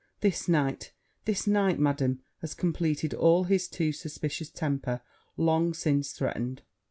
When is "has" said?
2.39-2.55